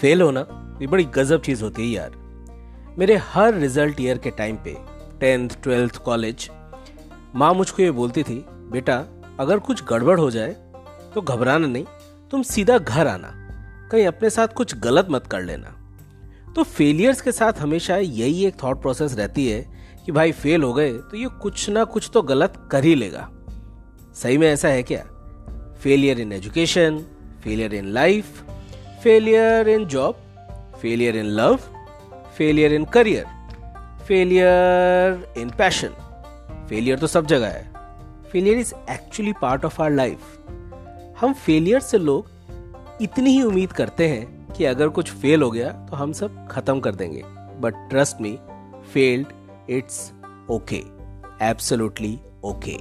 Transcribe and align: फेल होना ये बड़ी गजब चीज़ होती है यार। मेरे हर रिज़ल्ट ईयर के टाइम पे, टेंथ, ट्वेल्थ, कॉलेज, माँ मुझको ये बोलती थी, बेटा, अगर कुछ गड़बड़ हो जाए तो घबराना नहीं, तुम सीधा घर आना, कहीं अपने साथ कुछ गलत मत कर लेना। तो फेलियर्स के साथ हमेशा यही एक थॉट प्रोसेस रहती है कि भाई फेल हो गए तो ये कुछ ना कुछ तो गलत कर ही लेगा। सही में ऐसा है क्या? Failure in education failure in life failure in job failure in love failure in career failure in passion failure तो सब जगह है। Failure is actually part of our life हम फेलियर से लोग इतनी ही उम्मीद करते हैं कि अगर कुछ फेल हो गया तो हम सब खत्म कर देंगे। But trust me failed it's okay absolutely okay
फेल 0.00 0.22
होना 0.22 0.46
ये 0.80 0.86
बड़ी 0.86 1.04
गजब 1.14 1.42
चीज़ 1.42 1.62
होती 1.62 1.82
है 1.82 1.88
यार। 1.88 2.12
मेरे 2.98 3.16
हर 3.24 3.54
रिज़ल्ट 3.54 4.00
ईयर 4.00 4.18
के 4.18 4.30
टाइम 4.30 4.56
पे, 4.56 4.76
टेंथ, 5.20 5.50
ट्वेल्थ, 5.62 5.96
कॉलेज, 5.96 6.48
माँ 7.34 7.52
मुझको 7.54 7.82
ये 7.82 7.90
बोलती 7.90 8.22
थी, 8.22 8.44
बेटा, 8.72 8.96
अगर 9.40 9.58
कुछ 9.58 9.82
गड़बड़ 9.84 10.18
हो 10.20 10.30
जाए 10.30 10.56
तो 11.14 11.20
घबराना 11.20 11.66
नहीं, 11.66 11.84
तुम 12.30 12.42
सीधा 12.42 12.78
घर 12.78 13.06
आना, 13.06 13.32
कहीं 13.92 14.06
अपने 14.06 14.30
साथ 14.30 14.48
कुछ 14.48 14.74
गलत 14.78 15.06
मत 15.10 15.26
कर 15.26 15.42
लेना। 15.42 15.76
तो 16.56 16.62
फेलियर्स 16.62 17.20
के 17.20 17.32
साथ 17.32 17.60
हमेशा 17.60 17.96
यही 17.96 18.44
एक 18.46 18.62
थॉट 18.62 18.80
प्रोसेस 18.82 19.16
रहती 19.16 19.48
है 19.48 19.60
कि 20.06 20.12
भाई 20.12 20.32
फेल 20.32 20.62
हो 20.62 20.72
गए 20.74 20.92
तो 20.92 21.16
ये 21.16 21.28
कुछ 21.42 21.68
ना 21.70 21.84
कुछ 21.84 22.10
तो 22.14 22.22
गलत 22.22 22.54
कर 22.70 22.84
ही 22.84 22.94
लेगा। 22.94 23.28
सही 24.14 24.38
में 24.38 24.48
ऐसा 24.48 24.68
है 24.68 24.82
क्या? 24.82 25.02
Failure 25.82 26.20
in 26.20 26.32
education 26.32 26.98
failure 27.44 27.74
in 27.74 27.86
life 27.88 28.42
failure 29.02 29.68
in 29.68 29.84
job 29.86 30.16
failure 30.80 31.16
in 31.16 31.26
love 31.26 31.56
failure 32.36 32.72
in 32.72 32.84
career 32.84 33.26
failure 34.08 35.34
in 35.38 35.50
passion 35.50 35.94
failure 36.68 36.98
तो 36.98 37.06
सब 37.06 37.26
जगह 37.26 37.46
है। 37.46 37.70
Failure 38.32 38.58
is 38.58 38.74
actually 38.90 39.32
part 39.32 39.64
of 39.64 39.80
our 39.82 39.90
life 39.90 40.18
हम 41.20 41.32
फेलियर 41.32 41.80
से 41.80 41.98
लोग 41.98 42.98
इतनी 43.02 43.30
ही 43.30 43.42
उम्मीद 43.42 43.72
करते 43.72 44.08
हैं 44.08 44.52
कि 44.52 44.64
अगर 44.64 44.88
कुछ 44.88 45.12
फेल 45.12 45.42
हो 45.42 45.50
गया 45.50 45.70
तो 45.90 45.96
हम 45.96 46.12
सब 46.12 46.46
खत्म 46.50 46.80
कर 46.80 46.94
देंगे। 46.94 47.22
But 47.60 47.88
trust 47.90 48.20
me 48.20 48.38
failed 48.92 49.26
it's 49.70 50.12
okay 50.50 50.82
absolutely 51.42 52.18
okay 52.44 52.76